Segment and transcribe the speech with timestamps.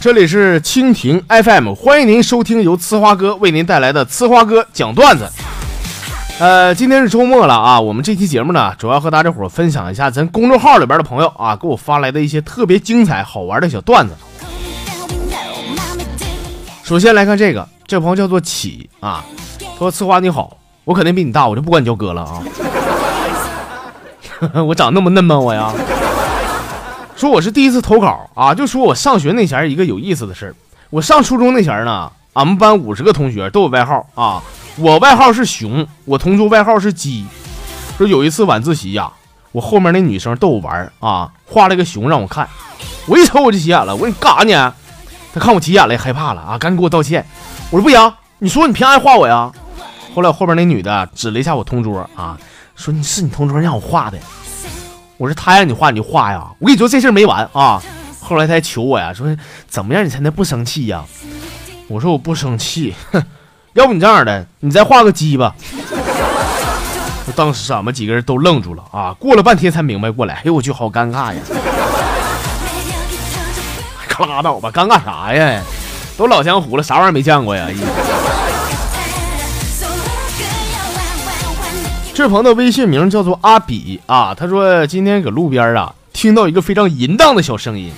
[0.00, 5.28] 这里是蜻蜓 FM，欢迎您收听由呲花哥为您带来的呲花哥讲段子。
[6.38, 14.14] 呃，今天是周末了啊，我们这期节目呢，主要和大家伙分享一下咱公众号里边的朋友啊给我发来的一些特别精彩好玩的小段子。
[16.84, 19.24] 首先来看这个，这朋友叫做启啊，
[19.76, 22.40] 说呲花你好，我肯定比你大，我就不管你叫哥了啊。
[24.64, 25.72] 我长那么嫩吗我呀？
[27.18, 30.54] 说我是第一次投稿啊，就说我上学那前一个有意思的事儿。
[30.88, 34.40] 我上初中那前呢，俺们班五十个同学都有外号啊，
[34.76, 37.26] 我外号是熊，我同桌外号是鸡。
[37.96, 39.10] 说有一次晚自习呀，
[39.50, 42.48] 我后面那女生逗我玩啊，画了个熊让我看，
[43.08, 44.72] 我一瞅我就急眼了，我说你干啥呢？
[45.34, 47.26] 她看我急眼了，害怕了啊，赶紧给我道歉。
[47.72, 49.50] 我说不行，你说你凭啥画我呀？
[50.14, 52.38] 后来我后边那女的指了一下我同桌啊，
[52.76, 54.16] 说你是你同桌让我画的。
[55.18, 57.82] 我说他让你画你就画呀，我跟你说这事儿没完啊。
[58.20, 59.26] 后来他还求我呀，说
[59.68, 61.04] 怎么样你才能不生气呀？
[61.88, 63.22] 我说我不生气，哼，
[63.72, 65.54] 要不你这样的，你再画个鸡吧。
[67.36, 71.40] 当时俺们几个人都愣住了啊，过了半天才明白过来，哎呦我去，好尴尬呀！
[74.08, 75.62] 可拉倒吧，尴尬啥呀？
[76.16, 77.68] 都老江湖了，啥玩意儿没见过呀？
[82.18, 87.92] 这朋友的微信名叫做阿比啊，他说今天搁路边啊听到一个非常淫荡的小声音，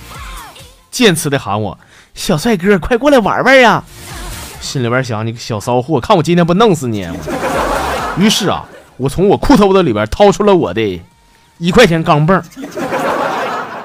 [0.91, 1.75] 见次的喊我
[2.13, 3.83] 小帅哥，快过来玩玩呀！
[4.59, 7.07] 心里边想你个小骚货，看我今天不弄死你！
[8.15, 8.63] 于是啊，
[8.97, 11.01] 我从我裤兜子里边掏出了我的
[11.57, 12.39] 一块钱钢镚，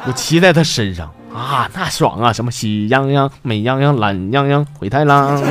[0.05, 2.31] 我骑在他身上啊，那爽啊！
[2.31, 5.43] 什么喜羊羊、美羊羊、懒羊羊、灰太狼。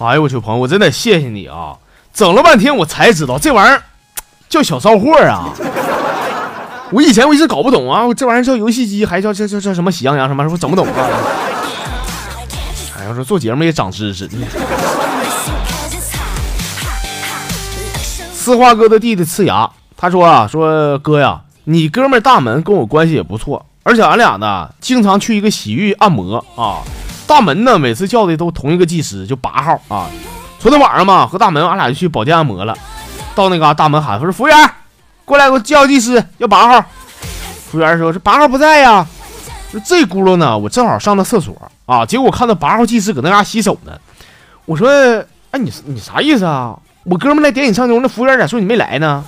[0.00, 1.78] 哎呦我去，朋友，我真得谢谢你啊！
[2.12, 3.82] 整了半天，我才知道这玩意儿
[4.48, 5.52] 叫小骚货啊！
[6.90, 11.08] 我以前我一直搞不懂啊，这玩意儿叫游戏机，还叫叫叫叫什么喜羊羊什么，我整不懂啊！
[12.98, 14.28] 哎呀，说做节目也长知识。
[18.36, 26.82] 呲花哥的弟弟呲牙，他说啊，说哥呀，你哥们大门跟我关系也不错，而且俺俩呢经常去一个洗浴按摩啊。
[27.26, 30.10] 大门呢每次叫的都同一个技师，就八号啊。
[30.60, 32.76] 昨天晚上嘛，和大门俺俩就去保健按摩了。
[33.34, 34.70] 到那嘎，大门喊说：“服务员，
[35.24, 36.84] 过来给我叫技师，要八号。”
[37.70, 39.06] 服务员说：“这八号不在呀。”
[39.72, 41.56] 说这轱辘呢，我正好上了厕所
[41.86, 43.92] 啊，结果我看到八号技师搁那嘎洗手呢。
[44.66, 44.90] 我说
[45.52, 46.76] ：“哎，你你啥意思啊？
[47.04, 49.24] 我哥们来点你上钟，那服务员咋说你没来呢？”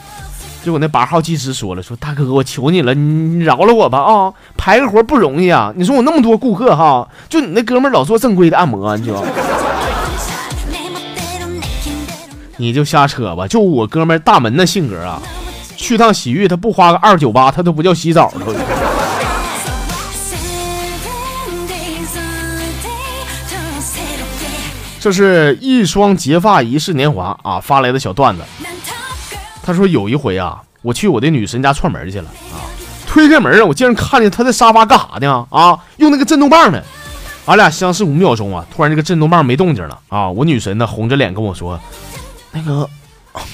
[0.63, 4.35] 结果那八号技师说了：“说大哥，我求你了，你饶了我吧啊！
[4.59, 5.73] 排个活不容易啊！
[5.75, 9.25] 你说我那么多顾客哈，就你那哥们老做正规的按摩，你道。
[12.57, 13.47] 你就瞎扯吧！
[13.49, 15.21] 就我哥们大门那性格啊，
[15.77, 18.47] 去趟洗浴他不花个二九八，他都不叫洗澡了。
[25.01, 28.43] 这是一双结发一世年华啊发来的小段子。
[29.65, 32.63] 他说有一回啊，我去我的女神家串门去了啊，
[33.07, 35.47] 推开门啊，我竟然看见她在沙发干啥呢？
[35.51, 36.81] 啊，用那个震动棒呢。
[37.47, 41.81] 俺俩相视五秒钟啊，突然这个震动棒没动静了啊，我女神呢红着脸跟我说。
[42.53, 42.89] 那个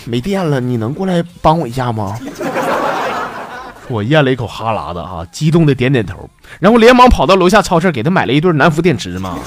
[0.05, 2.19] 没电了，你能过来帮我一下吗？
[3.89, 6.29] 我咽了一口哈喇子啊，激动的点点头，
[6.61, 9.39] 然后连忙跑到楼下超市给他买了一对南孚电池嘛。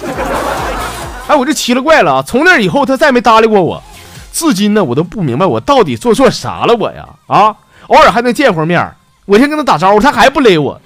[1.27, 3.83] 哎，我这奇了怪了啊，从那以后他再没搭理过我，
[4.33, 7.55] 至今呢我都不明白我到底做错啥了我呀啊！
[7.87, 8.91] 偶尔还能见会面，
[9.25, 10.81] 我先跟他打招呼，他还不勒我。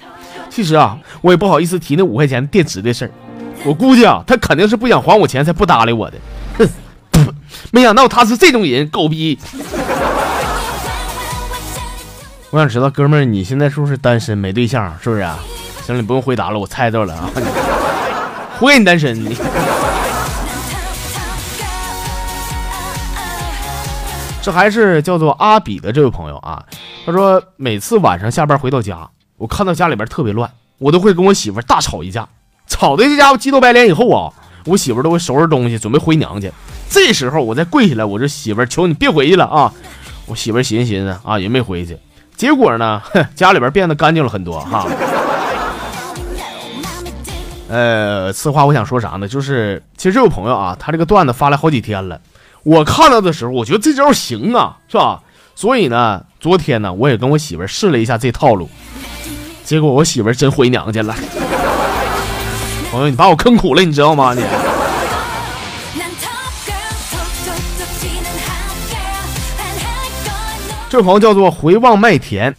[0.50, 3.10] 其实啊，我也不好意思提那五块钱电池的事儿，
[3.64, 6.18] 我估计啊他肯定是不想还我钱才不搭理我的。
[7.76, 9.38] 没想到他是这种人，狗逼！
[12.48, 14.96] 我想知道，哥们儿，你现在是不是单身没对象？
[15.02, 15.38] 是不是啊？
[15.84, 17.28] 行了，你不用回答了，我猜到了啊！
[18.58, 19.36] 活该你单身你。
[24.40, 26.64] 这还是叫做阿比的这位朋友啊，
[27.04, 29.06] 他说每次晚上下班回到家，
[29.36, 32.26] 我看到家里边特别乱，我都会跟我媳妇大吵一架，
[32.66, 34.32] 吵的这家伙鸡头白脸以后啊，
[34.66, 36.50] 我媳妇儿都会收拾东西准备回娘家。
[36.90, 39.72] 这时候我再跪下来，我这媳妇儿求你别回去了啊！
[40.26, 41.96] 我媳妇儿寻思寻思啊，也没回去。
[42.36, 43.00] 结果呢，
[43.34, 44.86] 家里边变得干净了很多哈。
[47.68, 49.26] 呃，此话我想说啥呢？
[49.26, 52.20] 就是其实这位朋友啊，他这个段子发来好几天了，
[52.62, 55.22] 我看到的时候，我觉得这招行啊，是吧？
[55.54, 58.68] 所以呢，昨天呢，我也跟我媳妇儿试了一下这套路，
[59.64, 61.14] 结果我媳妇儿真回娘家了。
[62.96, 64.32] 朋友，你把我坑苦了，你知道吗？
[64.32, 64.42] 你。
[70.88, 72.54] 这朋友叫做回望麦田，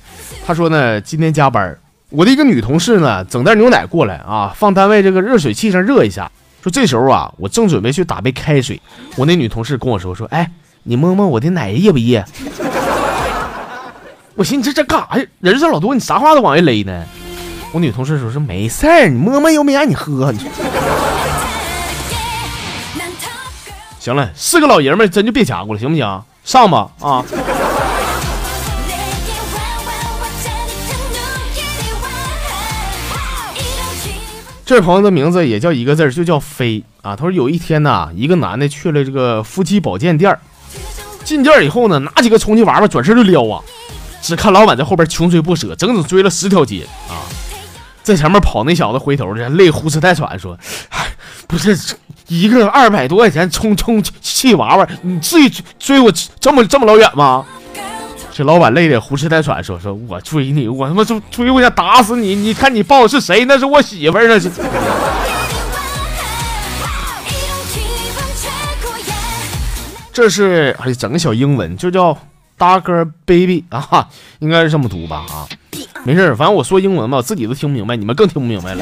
[0.46, 1.76] 他说呢，今天加班，
[2.12, 6.32] 我的一个女同事呢，整袋牛奶过来啊，放单位这个热水器上热一下。
[6.62, 8.80] 说这时候啊，我正准备去打杯开水，
[9.16, 10.52] 我那女同事跟我说说，哎，
[10.84, 12.24] 你摸摸我的奶热不热？
[14.38, 15.26] 我寻思你这这干啥呀？
[15.40, 17.04] 人事老多，你啥话都往外勒呢？
[17.74, 20.34] 我女同事说说没事儿，你摸摸又没让你喝。
[24.00, 26.24] 行了，是个老爷们，真就别夹过了，行不行？
[26.44, 27.26] 上吧啊！
[34.66, 37.16] 这位朋友的名字也叫一个字就叫飞啊。
[37.16, 40.38] 他说有一天呢，一个男的去了这个夫妻保健店
[41.26, 43.62] 进店以后呢，拿几个充气娃娃转身就撩啊。
[44.22, 47.28] 只看老板在后边穷追不舍，整整追了十条街啊，
[48.08, 50.58] 在前面跑那小子回头的累呼哧带喘说
[50.90, 51.06] ：“哎
[51.46, 51.78] 不是
[52.28, 56.10] 一个二百多块钱充充气娃娃，你至于追我
[56.40, 57.46] 这么这么老远吗？”
[58.32, 62.34] 这老板累的呼哧带喘说：“说我追你，我他妈就追我想打死你！
[62.34, 63.44] 你看你抱的是谁？
[63.44, 64.50] 那是我媳妇儿，那是。”
[70.14, 72.18] 这是哎，整个小英文就叫。
[72.60, 74.08] 大哥，baby 啊，
[74.40, 75.46] 应该是这么读吧啊，
[76.08, 78.82] 没事反正我说英文吧，我自己都听不明白，你们更听不明白了。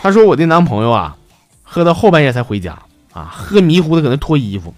[0.00, 1.16] 他说我的男朋友啊，
[1.64, 2.78] 喝到后半夜才回家
[3.12, 4.72] 啊，喝迷糊的搁那脱衣服，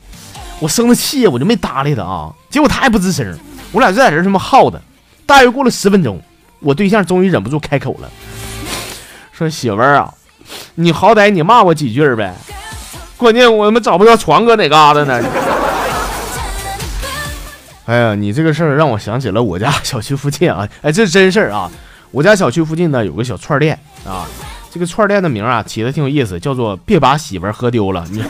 [0.60, 3.38] 我生了气我就没搭理他啊，结果他还不吱声，
[3.72, 4.80] 我俩就在这这么耗的。
[5.26, 6.18] 大约过了十分钟，
[6.60, 8.08] 我对象终于忍不住开口了，
[9.32, 10.14] 说媳妇儿啊，
[10.76, 12.34] 你好歹你骂我几句呗，
[13.18, 15.22] 关键我他妈找不着床搁哪嘎达呢。
[17.86, 20.66] 哎呀，你这个事儿让我想起了我家小区附近啊！
[20.80, 21.70] 哎，这是真事儿啊！
[22.10, 24.26] 我家小区附近呢有个小串店啊，
[24.70, 28.24] 这个串店的名啊起的挺有意思，叫做“别把媳妇儿喝丢了”，你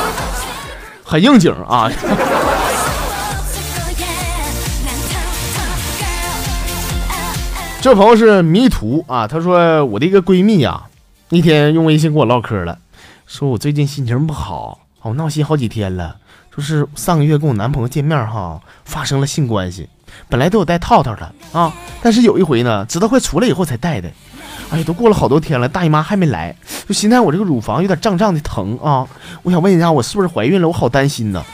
[1.02, 1.90] 很应景啊！
[7.80, 10.82] 这朋友是迷途啊，他说我的一个闺蜜啊，
[11.30, 12.76] 那天用微信跟我唠嗑了，
[13.26, 16.16] 说我最近心情不好，我闹心好几天了。
[16.54, 19.88] 就是上个月跟我男朋友见面哈，发生了性关系，
[20.28, 21.72] 本来都有戴套套的啊，
[22.02, 24.10] 但是有一回呢，直到快出来以后才戴的。
[24.70, 26.56] 哎呀，都过了好多天了，大姨妈还没来，
[26.88, 29.06] 就现在我这个乳房有点胀胀的疼啊，
[29.44, 30.66] 我想问一下，我是不是怀孕了？
[30.66, 31.44] 我好担心呢。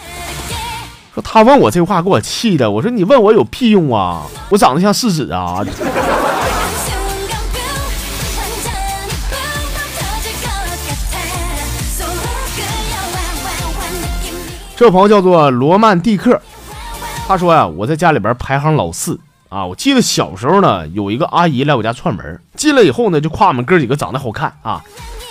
[1.13, 2.71] 说他问我这话，给我气的。
[2.71, 4.23] 我说你问我有屁用啊？
[4.49, 5.63] 我长得像柿子啊？
[14.77, 16.41] 这朋友叫做罗曼蒂克，
[17.29, 19.19] 他说呀，我在家里边排行老四
[19.49, 19.65] 啊。
[19.65, 24.83] 我记得小时候呢，有一个阿姨来我家串门，进来以后呢，就夸我们哥几个长得好看啊。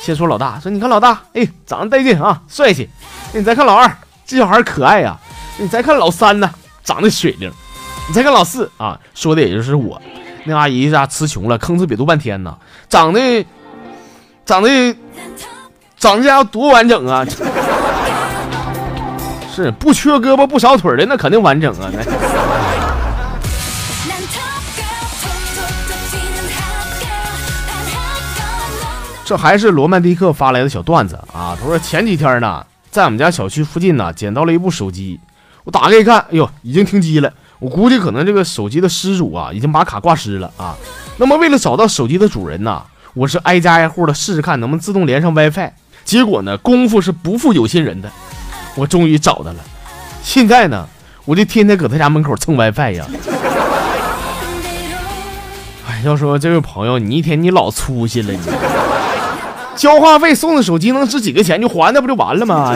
[0.01, 2.89] 先说老大，说你看老大，哎，长得带劲啊，帅气。
[3.33, 3.91] 你再看老二，
[4.25, 5.17] 这小孩可爱呀。
[5.57, 6.49] 你再看老三呢，
[6.83, 7.51] 长得水灵。
[8.07, 10.01] 你再看老四啊，说的也就是我。
[10.45, 12.57] 那阿姨家词穷了，吭哧瘪肚半天呢，
[12.89, 13.45] 长得，
[14.45, 14.95] 长得，
[15.97, 17.25] 长得家多完整啊。
[19.53, 21.91] 是不缺胳膊不少腿的，那肯定完整啊！
[29.23, 31.55] 这还是罗曼蒂克发来的小段子啊！
[31.59, 35.19] 他说前几天呢，在我们家小区附近呢，捡到了一部手机，
[35.63, 37.31] 我打开一看，哎呦，已经停机了。
[37.59, 40.75] 我估计可能这个手机的失主啊，已经把卡挂失了啊。
[41.17, 42.81] 那么为了找到手机的主人呢，
[43.13, 45.71] 我是挨家挨户的试试看能不能自动连上 WiFi。
[46.03, 48.11] 结果呢，功夫是不负有心人的。
[48.75, 49.57] 我终于找到了，
[50.23, 50.87] 现在呢，
[51.25, 53.05] 我就天天搁他家门口蹭 WiFi 呀。
[55.87, 58.39] 哎，要说这位朋友，你一天你老粗心了，你
[59.75, 61.61] 交话费送的手机能值几个钱？
[61.61, 62.75] 就还那不就完了吗？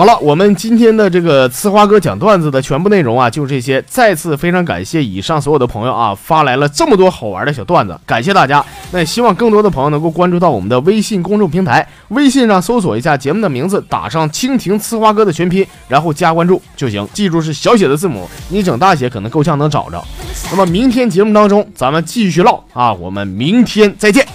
[0.00, 3.84] 好了，我们今天的这个呲花哥讲段子的全部内容啊，就是这些。
[3.86, 8.64] 再次非常感谢以上所有的朋友啊，发来了这么多好玩的小段子，感谢大家。
[8.92, 17.06] 那也希望更多的朋友能够关注到我们的微信公众平台，微信上搜索一下节目的名字，打上“蜻蜓呲花哥”的全拼，然后加关注就行。
[17.12, 20.02] 记住是小写的字母，你整大写可能够呛能找着。
[20.50, 24.26] 那么明天节目当中咱们继续唠啊，我们明天再见。